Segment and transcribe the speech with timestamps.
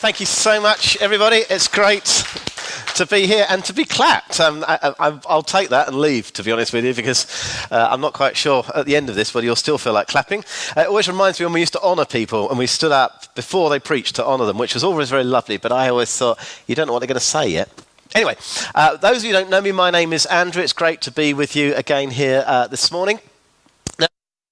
[0.00, 1.42] Thank you so much, everybody.
[1.50, 2.24] It's great
[2.94, 4.40] to be here and to be clapped.
[4.40, 7.26] Um, I, will take that and leave, to be honest with you, because
[7.70, 10.08] uh, I'm not quite sure at the end of this whether you'll still feel like
[10.08, 10.42] clapping.
[10.74, 13.34] Uh, it always reminds me when we used to honour people and we stood up
[13.34, 16.38] before they preached to honour them, which was always very lovely, but I always thought,
[16.66, 17.68] you don't know what they're going to say yet.
[18.14, 18.36] Anyway,
[18.74, 20.62] uh, those of you who don't know me, my name is Andrew.
[20.62, 23.20] It's great to be with you again here uh, this morning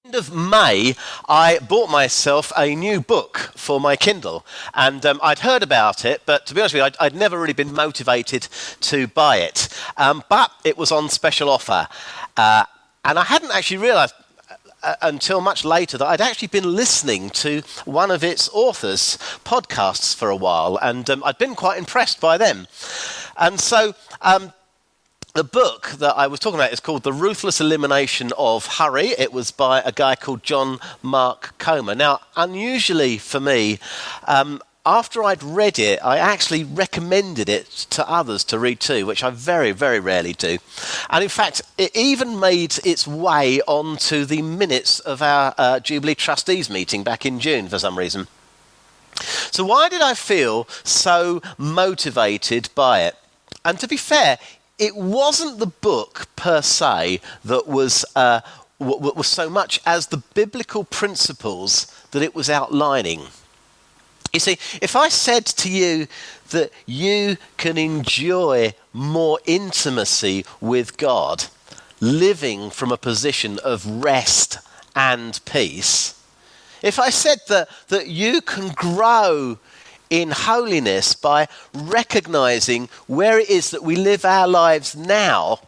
[0.09, 0.95] end of May,
[1.27, 4.43] I bought myself a new book for my Kindle.
[4.73, 7.39] And um, I'd heard about it, but to be honest with you, I'd, I'd never
[7.39, 8.47] really been motivated
[8.81, 9.69] to buy it.
[9.97, 11.87] Um, but it was on special offer.
[12.35, 12.63] Uh,
[13.05, 14.15] and I hadn't actually realized
[14.49, 19.19] uh, uh, until much later that I'd actually been listening to one of its authors'
[19.45, 22.65] podcasts for a while, and um, I'd been quite impressed by them.
[23.37, 24.53] And so um,
[25.39, 29.11] the book that I was talking about is called The Ruthless Elimination of Hurry.
[29.17, 31.95] It was by a guy called John Mark Comer.
[31.95, 33.79] Now, unusually for me,
[34.27, 39.23] um, after I'd read it, I actually recommended it to others to read too, which
[39.23, 40.57] I very, very rarely do.
[41.09, 46.15] And in fact, it even made its way onto the minutes of our uh, Jubilee
[46.15, 48.27] Trustees meeting back in June for some reason.
[49.51, 53.15] So, why did I feel so motivated by it?
[53.63, 54.37] And to be fair,
[54.79, 58.39] it wasn't the book per se that was, uh,
[58.79, 63.27] w- was so much as the biblical principles that it was outlining.
[64.33, 66.07] You see, if I said to you
[66.51, 71.45] that you can enjoy more intimacy with God
[71.99, 74.59] living from a position of rest
[74.95, 76.15] and peace,
[76.81, 79.57] if I said that, that you can grow
[80.09, 85.59] in holiness by recognizing where it is that we live our lives now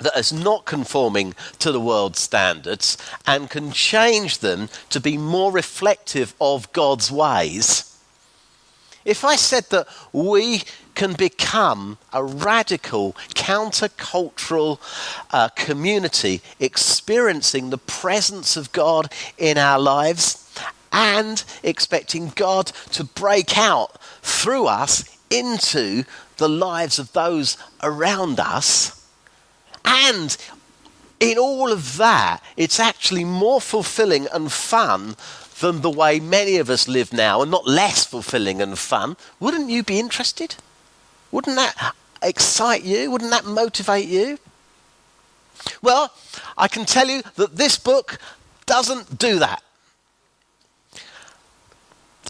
[0.00, 5.52] that is not conforming to the world's standards and can change them to be more
[5.52, 7.90] reflective of God's ways.
[9.04, 10.62] If I said that we
[10.94, 14.78] can become a radical countercultural
[15.30, 20.43] uh, community experiencing the presence of God in our lives
[20.94, 26.04] and expecting God to break out through us into
[26.36, 29.04] the lives of those around us.
[29.84, 30.36] And
[31.18, 35.16] in all of that, it's actually more fulfilling and fun
[35.60, 39.16] than the way many of us live now, and not less fulfilling and fun.
[39.40, 40.54] Wouldn't you be interested?
[41.32, 43.10] Wouldn't that excite you?
[43.10, 44.38] Wouldn't that motivate you?
[45.82, 46.12] Well,
[46.56, 48.18] I can tell you that this book
[48.66, 49.62] doesn't do that.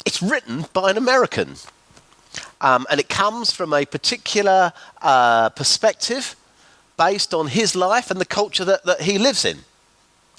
[0.04, 1.56] It's written by an American.
[2.60, 4.72] Um, and it comes from a particular
[5.02, 6.36] uh, perspective
[6.96, 9.58] based on his life and the culture that, that he lives in.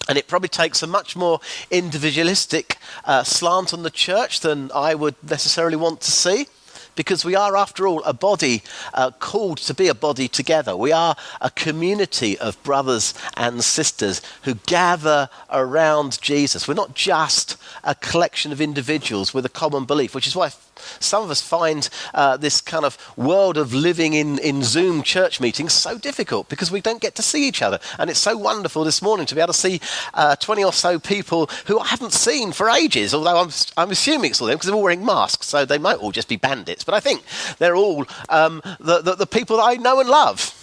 [0.07, 1.39] And it probably takes a much more
[1.71, 6.47] individualistic uh, slant on the church than I would necessarily want to see
[6.95, 8.63] because we are, after all, a body
[8.93, 10.75] uh, called to be a body together.
[10.75, 16.67] We are a community of brothers and sisters who gather around Jesus.
[16.67, 20.51] We're not just a collection of individuals with a common belief, which is why
[20.99, 25.39] some of us find uh, this kind of world of living in, in Zoom church
[25.39, 27.79] meetings so difficult because we don't get to see each other.
[27.99, 29.81] And it's so wonderful this morning to be able to see
[30.13, 34.31] uh, 20 or so people who I haven't seen for ages, although I'm, I'm assuming
[34.31, 36.83] it's all them because they're all wearing masks, so they might all just be bandits.
[36.83, 37.23] But I think
[37.57, 40.61] they're all um, the, the, the people that I know and love.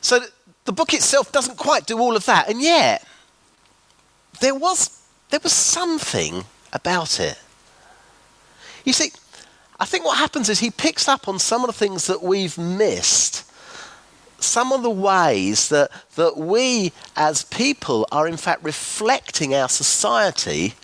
[0.00, 0.20] So
[0.64, 3.06] the book itself doesn't quite do all of that, and yet
[4.40, 7.38] there was there was something about it.
[8.84, 9.12] You see,
[9.80, 12.58] I think what happens is he picks up on some of the things that we've
[12.58, 13.50] missed,
[14.38, 20.74] some of the ways that, that we as people are in fact reflecting our society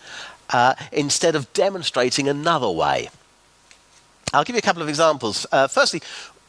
[0.49, 3.09] uh, instead of demonstrating another way.
[4.33, 5.45] I'll give you a couple of examples.
[5.51, 6.01] Uh, firstly,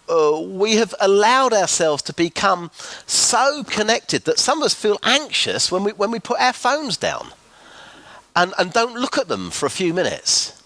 [0.09, 2.71] uh, we have allowed ourselves to become
[3.07, 6.97] so connected that some of us feel anxious when we, when we put our phones
[6.97, 7.33] down
[8.35, 10.63] and, and don't look at them for a few minutes.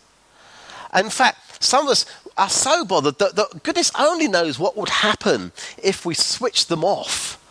[0.94, 4.88] In fact, some of us are so bothered that, that goodness only knows what would
[4.88, 5.52] happen
[5.82, 7.42] if we switched them off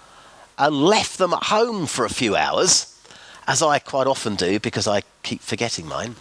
[0.57, 2.99] and left them at home for a few hours,
[3.47, 6.15] as I quite often do because I keep forgetting mine.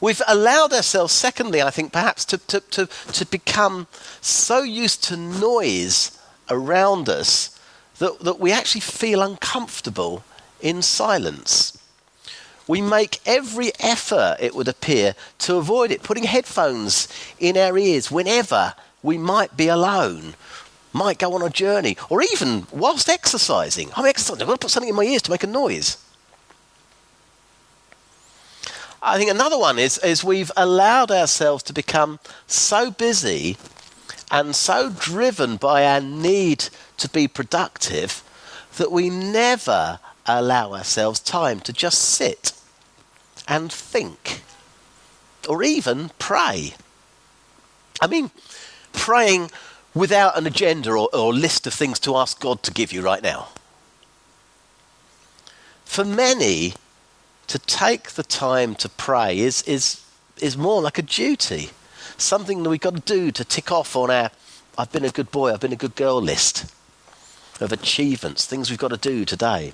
[0.00, 3.86] We've allowed ourselves, secondly, I think, perhaps to, to, to, to become
[4.20, 6.18] so used to noise
[6.48, 7.58] around us
[7.98, 10.24] that, that we actually feel uncomfortable
[10.60, 11.76] in silence.
[12.70, 17.08] We make every effort, it would appear, to avoid it, putting headphones
[17.40, 20.34] in our ears whenever we might be alone,
[20.92, 23.90] might go on a journey, or even whilst exercising.
[23.96, 25.96] I'm exercising, I've got to put something in my ears to make a noise.
[29.02, 33.56] I think another one is, is we've allowed ourselves to become so busy
[34.30, 36.66] and so driven by our need
[36.98, 38.22] to be productive
[38.76, 42.52] that we never allow ourselves time to just sit
[43.50, 44.42] and think
[45.46, 46.74] or even pray.
[48.00, 48.30] I mean,
[48.92, 49.50] praying
[49.94, 53.22] without an agenda or, or list of things to ask God to give you right
[53.22, 53.48] now.
[55.84, 56.74] For many,
[57.48, 60.02] to take the time to pray is, is,
[60.40, 61.70] is more like a duty,
[62.16, 64.30] something that we've got to do to tick off on our
[64.78, 66.72] I've been a good boy, I've been a good girl list
[67.60, 69.72] of achievements, things we've got to do today.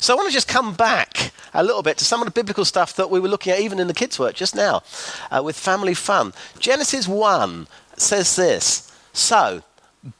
[0.00, 2.64] So I want to just come back a little bit to some of the biblical
[2.64, 4.82] stuff that we were looking at even in the kids' work just now
[5.30, 6.32] uh, with family fun.
[6.58, 7.66] Genesis 1
[7.96, 9.62] says this So,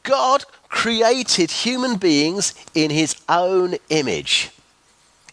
[0.03, 4.51] God created human beings in his own image.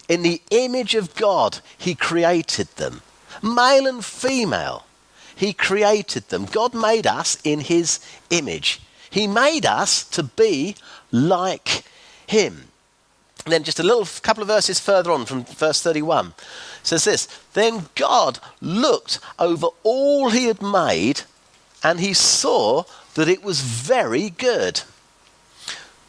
[0.07, 3.01] In the image of God, He created them.
[3.41, 4.85] Male and female,
[5.35, 6.45] He created them.
[6.45, 7.99] God made us in His
[8.29, 8.81] image.
[9.09, 10.75] He made us to be
[11.11, 11.83] like
[12.27, 12.65] Him.
[13.45, 16.33] And then just a little couple of verses further on from verse 31
[16.81, 21.21] says this Then God looked over all He had made,
[21.83, 22.83] and He saw
[23.13, 24.81] that it was very good.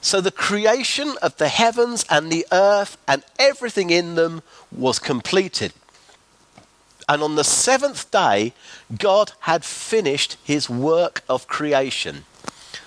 [0.00, 5.72] So the creation of the heavens and the earth and everything in them was completed.
[7.08, 8.52] And on the seventh day,
[8.96, 12.24] God had finished his work of creation.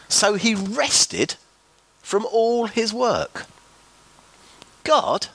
[0.07, 1.35] So he rested
[2.01, 3.45] from all his work.
[4.83, 5.27] God,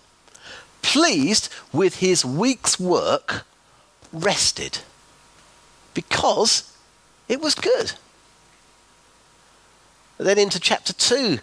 [0.83, 3.45] pleased with his week's work,
[4.13, 4.79] rested
[5.95, 6.73] because
[7.29, 7.93] it was good.
[10.19, 11.39] Then into chapter 2,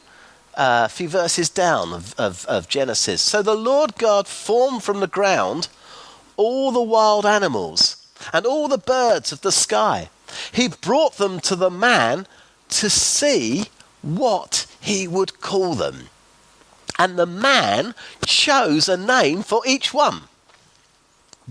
[0.56, 3.22] uh, a few verses down of, of, of Genesis.
[3.22, 5.70] So the Lord God formed from the ground
[6.38, 7.98] all the wild animals
[8.34, 10.10] and all the birds of the sky.
[10.52, 12.28] He brought them to the man
[12.70, 13.66] to see
[14.02, 16.10] what he would call them.
[16.98, 17.96] And the man
[18.26, 20.24] chose a name for each one.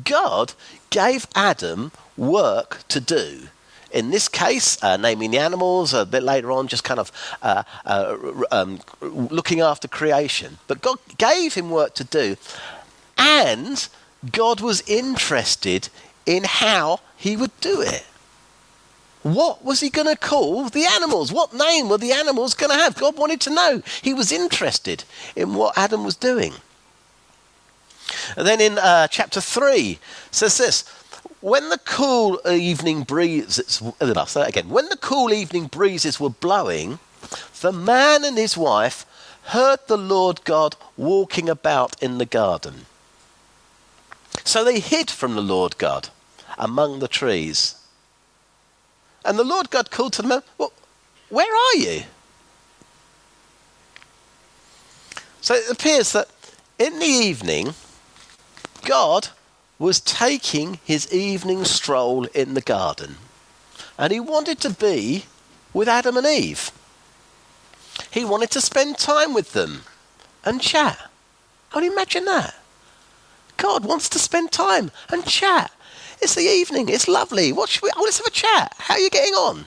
[0.05, 0.55] God
[0.91, 3.49] gave Adam work to do
[3.93, 7.11] in this case, uh, naming the animals, a bit later on, just kind of
[7.43, 8.17] uh, uh,
[8.51, 10.59] um, looking after creation.
[10.67, 12.37] But God gave him work to do,
[13.19, 13.89] and
[14.33, 15.89] God was interested
[16.27, 18.07] in how he would do it.
[19.23, 21.31] What was he going to call the animals?
[21.31, 22.97] What name were the animals going to have?
[22.97, 23.83] God wanted to know.
[24.03, 25.05] He was interested
[25.37, 26.55] in what Adam was doing.
[28.37, 29.99] And then in uh, chapter 3
[30.31, 30.85] says this
[31.41, 36.99] when the cool evening breezes, uh, again, when the cool evening breezes were blowing,
[37.61, 39.07] the man and his wife
[39.45, 42.87] heard the Lord God walking about in the garden.
[44.45, 46.11] So they hid from the Lord God
[46.59, 47.75] among the trees.
[49.25, 50.73] And the Lord God called to them, well,
[51.29, 52.03] Where are you?
[55.41, 56.29] So it appears that
[56.79, 57.75] in the evening,
[58.85, 59.29] God
[59.79, 63.17] was taking his evening stroll in the garden.
[63.99, 65.25] And he wanted to be
[65.73, 66.71] with Adam and Eve.
[68.11, 69.83] He wanted to spend time with them
[70.45, 71.11] and chat.
[71.71, 72.55] Can you imagine that?
[73.57, 75.71] God wants to spend time and chat.
[76.23, 76.89] It's the evening.
[76.89, 77.53] It's lovely.
[77.53, 77.91] What should we?
[77.97, 78.75] Oh, let's have a chat.
[78.79, 79.67] How are you getting on?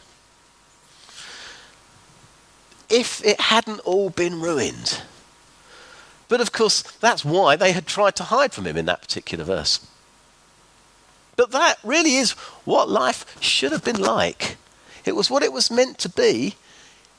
[2.90, 5.02] If it hadn't all been ruined.
[6.28, 9.44] But of course, that's why they had tried to hide from him in that particular
[9.44, 9.86] verse.
[11.36, 12.32] But that really is
[12.66, 14.58] what life should have been like.
[15.06, 16.56] It was what it was meant to be.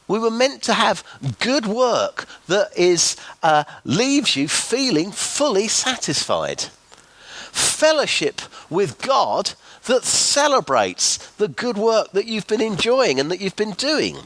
[0.06, 1.02] We were meant to have
[1.40, 6.66] good work that is uh, leaves you feeling fully satisfied.
[7.84, 9.52] Fellowship with God
[9.84, 14.20] that celebrates the good work that you've been enjoying and that you've been doing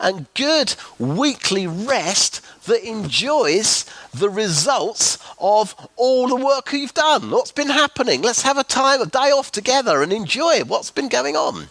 [0.00, 3.84] and good weekly rest that enjoys
[4.14, 7.30] the results of all the work you've done.
[7.30, 8.22] What's been happening?
[8.22, 11.66] Let's have a time, a day off together and enjoy what's been going on.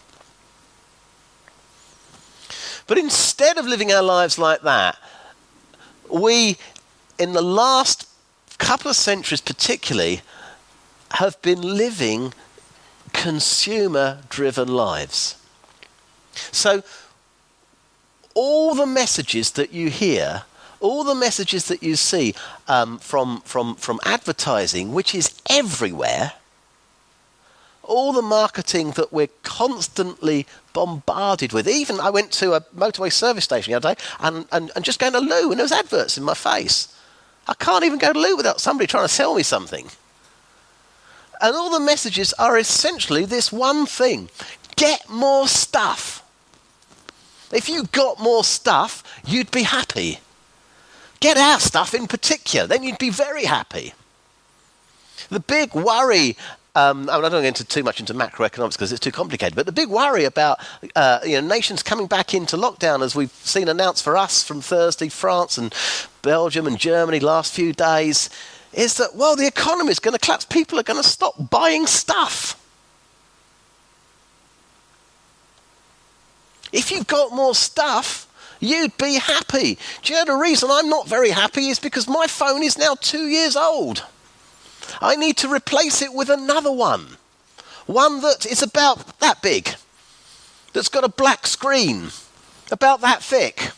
[2.86, 4.96] But instead of living our lives like that,
[6.08, 6.58] we,
[7.18, 8.08] in the last
[8.60, 10.22] couple of centuries particularly,
[11.12, 12.34] have been living
[13.14, 15.36] consumer driven lives.
[16.52, 16.84] So
[18.34, 20.44] all the messages that you hear,
[20.80, 22.34] all the messages that you see
[22.68, 26.34] um, from, from, from advertising, which is everywhere,
[27.84, 31.68] all the marketing that we're constantly bombarded with.
[31.68, 35.00] Even I went to a motorway service station the other day and, and, and just
[35.00, 36.96] going to loo, and there was adverts in my face.
[37.48, 39.90] I can't even go to loo without somebody trying to sell me something.
[41.42, 44.30] And all the messages are essentially this one thing
[44.76, 46.24] get more stuff.
[47.52, 50.20] If you got more stuff, you'd be happy.
[51.20, 53.94] Get our stuff in particular, then you'd be very happy.
[55.30, 56.38] The big worry
[56.76, 59.56] um, I, mean, I don't go into too much into macroeconomics because it's too complicated.
[59.56, 60.60] But the big worry about
[60.96, 64.62] uh, you know nations coming back into lockdown, as we've seen announced for us from
[64.62, 65.74] Thursday, France and
[66.22, 68.30] Belgium and Germany last few days,
[68.74, 70.46] is that well the economy is going to collapse.
[70.46, 72.56] People are going to stop buying stuff.
[76.72, 78.28] If you've got more stuff,
[78.60, 79.78] you'd be happy.
[80.04, 82.96] Do you know the reason I'm not very happy is because my phone is now
[82.96, 84.06] two years old.
[85.02, 87.18] I need to replace it with another one.
[87.86, 89.76] One that is about that big,
[90.74, 92.10] that's got a black screen,
[92.72, 93.72] about that thick,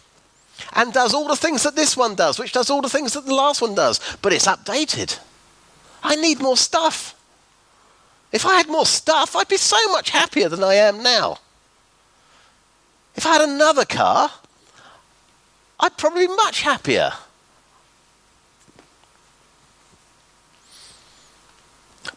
[0.73, 3.25] and does all the things that this one does, which does all the things that
[3.25, 5.19] the last one does, but it's updated.
[6.03, 7.15] I need more stuff.
[8.31, 11.37] If I had more stuff, I'd be so much happier than I am now.
[13.15, 14.31] If I had another car,
[15.79, 17.11] I'd probably be much happier.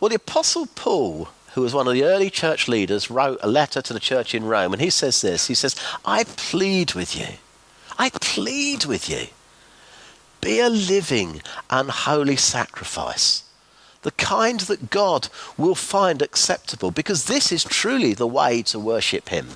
[0.00, 3.80] Well, the Apostle Paul, who was one of the early church leaders, wrote a letter
[3.82, 7.26] to the church in Rome, and he says this He says, I plead with you,
[7.98, 9.28] I plead with you,
[10.40, 13.44] be a living, unholy sacrifice,
[14.02, 19.28] the kind that God will find acceptable, because this is truly the way to worship
[19.28, 19.50] Him.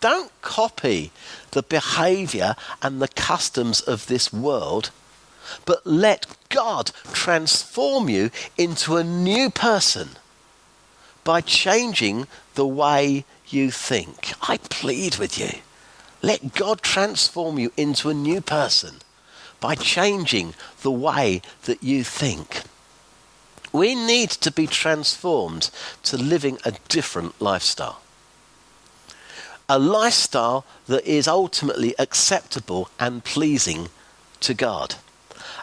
[0.00, 1.12] Don't copy
[1.52, 4.90] the behavior and the customs of this world
[5.64, 10.10] but let God transform you into a new person
[11.24, 14.32] by changing the way you think.
[14.48, 15.60] I plead with you.
[16.26, 18.96] Let God transform you into a new person
[19.60, 22.62] by changing the way that you think.
[23.72, 25.70] We need to be transformed
[26.02, 28.00] to living a different lifestyle.
[29.68, 33.88] A lifestyle that is ultimately acceptable and pleasing
[34.40, 34.96] to God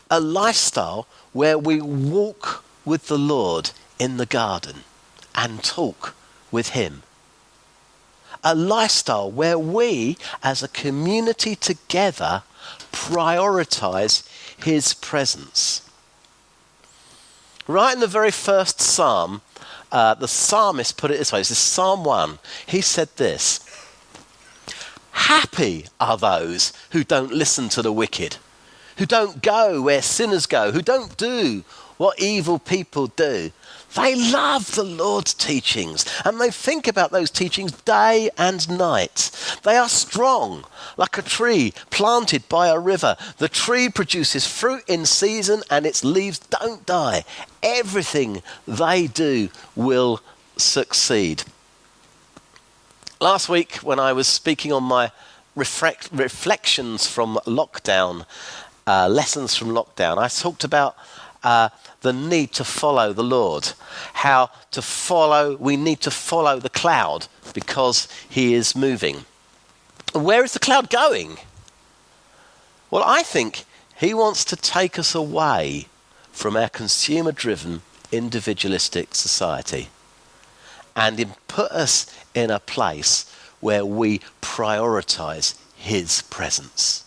[0.09, 4.83] a lifestyle where we walk with the Lord in the garden
[5.33, 6.13] and talk
[6.51, 7.01] with Him.
[8.43, 12.43] A lifestyle where we, as a community together,
[12.91, 14.27] prioritize
[14.63, 15.87] His presence.
[17.67, 19.41] Right in the very first psalm,
[19.91, 22.39] uh, the psalmist put it this way this is Psalm 1.
[22.65, 23.61] He said this
[25.11, 28.37] Happy are those who don't listen to the wicked
[28.97, 31.63] who don't go where sinners go, who don't do
[31.97, 33.51] what evil people do.
[33.95, 39.31] They love the Lord's teachings and they think about those teachings day and night.
[39.63, 40.65] They are strong,
[40.97, 43.15] like a tree planted by a river.
[43.37, 47.23] The tree produces fruit in season and its leaves don't die.
[47.61, 50.21] Everything they do will
[50.57, 51.43] succeed.
[53.19, 55.11] Last week, when I was speaking on my
[55.55, 58.25] reflect, reflections from lockdown,
[58.85, 60.95] uh, lessons from lockdown, I talked about
[61.43, 61.69] uh,
[62.01, 63.73] the need to follow the Lord.
[64.13, 69.25] How to follow, we need to follow the cloud because he is moving.
[70.13, 71.37] Where is the cloud going?
[72.91, 73.65] Well, I think
[73.97, 75.87] he wants to take us away
[76.31, 77.81] from our consumer driven,
[78.11, 79.89] individualistic society
[80.95, 87.03] and put us in a place where we prioritize his presence.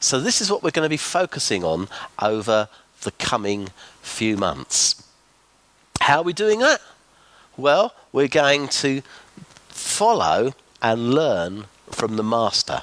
[0.00, 1.88] So, this is what we're going to be focusing on
[2.20, 2.68] over
[3.02, 3.68] the coming
[4.00, 5.06] few months.
[6.00, 6.80] How are we doing that?
[7.56, 9.02] Well, we're going to
[9.68, 12.82] follow and learn from the Master.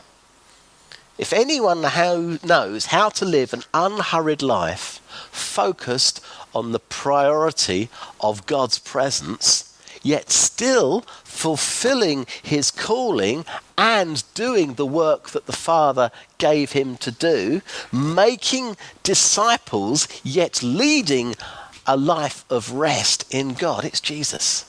[1.17, 7.89] If anyone knows how to live an unhurried life focused on the priority
[8.21, 13.45] of God's presence, yet still fulfilling his calling
[13.77, 17.61] and doing the work that the Father gave him to do,
[17.91, 21.35] making disciples, yet leading
[21.85, 23.85] a life of rest in God.
[23.85, 24.65] It's Jesus.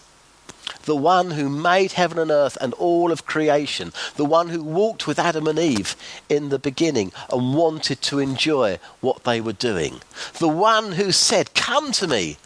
[0.85, 5.07] The one who made heaven and earth and all of creation, the one who walked
[5.07, 5.97] with Adam and Eve
[6.29, 10.01] in the beginning and wanted to enjoy what they were doing,
[10.39, 12.37] the one who said, Come to me,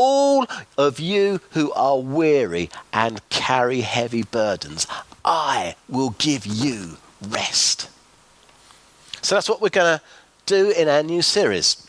[0.00, 4.86] all of you who are weary and carry heavy burdens,
[5.24, 7.90] I will give you rest.
[9.22, 10.04] So that's what we're going to
[10.46, 11.84] do in our new series.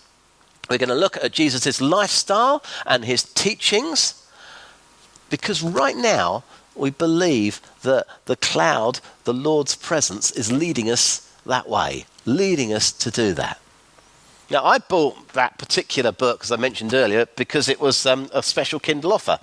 [0.71, 4.27] We're going to look at Jesus' lifestyle and his teachings
[5.29, 11.69] because right now we believe that the cloud, the Lord's presence, is leading us that
[11.69, 13.59] way, leading us to do that.
[14.51, 18.41] Now, I bought that particular book, as I mentioned earlier, because it was um, a
[18.41, 19.39] special Kindle offer.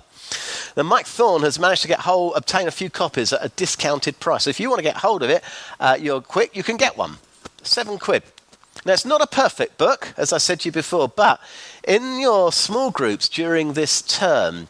[0.76, 4.18] Now, Mike Thorne has managed to get hold, obtain a few copies at a discounted
[4.18, 4.44] price.
[4.44, 5.44] So if you want to get hold of it,
[5.78, 7.18] uh, you're quick, you can get one.
[7.62, 8.24] Seven quid.
[8.84, 11.40] Now, it's not a perfect book, as I said to you before, but
[11.86, 14.66] in your small groups during this term,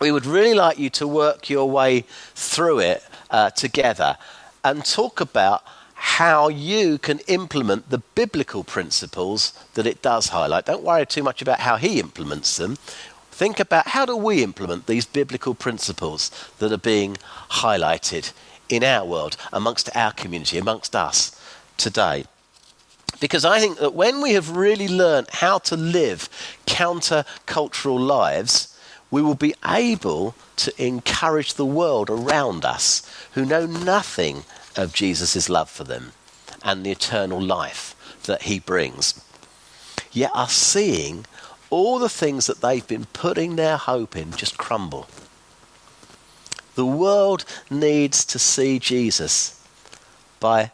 [0.00, 4.16] we would really like you to work your way through it uh, together
[4.64, 5.62] and talk about
[6.00, 10.64] how you can implement the biblical principles that it does highlight.
[10.64, 12.76] Don't worry too much about how he implements them.
[13.32, 17.16] Think about how do we implement these biblical principles that are being
[17.50, 18.32] highlighted
[18.68, 21.32] in our world, amongst our community, amongst us
[21.76, 22.24] today.
[23.18, 26.28] Because I think that when we have really learned how to live
[26.66, 28.78] counter-cultural lives,
[29.10, 33.02] we will be able to encourage the world around us
[33.32, 34.44] who know nothing
[34.78, 36.12] of Jesus' love for them
[36.62, 37.94] and the eternal life
[38.24, 39.20] that he brings.
[40.12, 41.26] Yet are seeing
[41.70, 45.06] all the things that they've been putting their hope in just crumble.
[46.74, 49.62] The world needs to see Jesus
[50.40, 50.70] by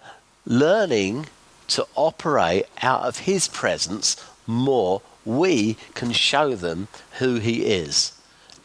[0.47, 1.27] learning
[1.69, 5.01] to operate out of his presence more.
[5.25, 8.13] We can show them who he is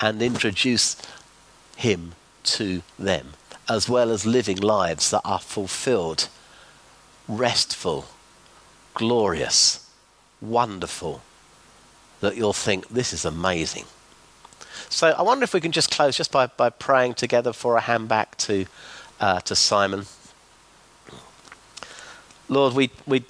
[0.02, 0.98] and introduce
[1.78, 3.34] him to them,
[3.70, 6.28] as well as living lives that are fulfilled,
[7.28, 8.06] restful,
[8.96, 9.90] glorious,
[10.42, 11.22] wonderful,
[12.20, 13.86] that you'll think, this is amazing.
[14.90, 17.82] So I wonder if we can just close just by, by praying together for a
[17.82, 18.66] hand back to,
[19.20, 20.06] uh, to Simon.
[22.48, 23.24] Lord, we, we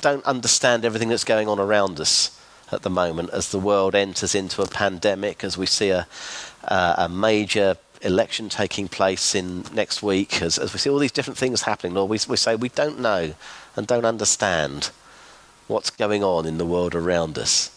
[0.00, 2.40] don't understand everything that's going on around us
[2.72, 6.06] at the moment as the world enters into a pandemic, as we see a,
[6.64, 11.12] uh, a major election taking place in next week, as, as we see all these
[11.12, 13.34] different things happening, Lord, we, we say we don't know
[13.74, 14.90] and don't understand
[15.66, 17.76] what's going on in the world around us,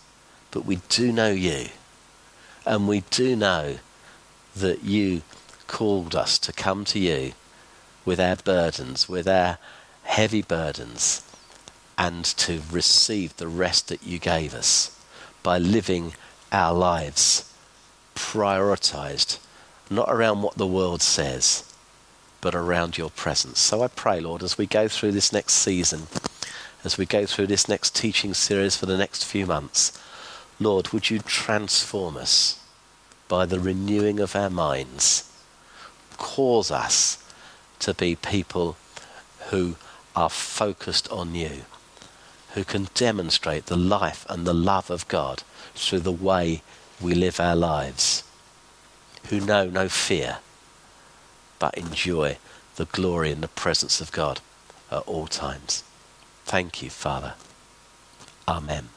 [0.52, 1.68] but we do know you,
[2.66, 3.78] and we do know
[4.56, 5.22] that you
[5.68, 7.34] called us to come to you
[8.06, 9.58] with our burdens, with our
[10.04, 11.24] heavy burdens,
[11.98, 14.96] and to receive the rest that you gave us
[15.44, 16.14] by living
[16.52, 17.54] our lives
[18.16, 19.38] prioritized,
[19.90, 21.64] not around what the world says,
[22.42, 23.60] but around your presence.
[23.60, 26.08] So I pray, Lord, as we go through this next season,
[26.84, 30.00] as we go through this next teaching series for the next few months,
[30.60, 32.62] Lord, would you transform us
[33.28, 35.32] by the renewing of our minds?
[36.18, 37.24] Cause us
[37.80, 38.78] to be people
[39.50, 39.76] who
[40.16, 41.64] are focused on you
[42.54, 45.44] who can demonstrate the life and the love of God
[45.76, 46.62] through the way
[47.02, 48.24] we live our lives,
[49.30, 50.38] who know no fear,
[51.60, 52.38] but enjoy
[52.76, 54.42] the glory and the presence of God
[54.92, 55.84] at all times.
[56.46, 57.34] Thank you, Father.
[58.48, 58.90] Amen.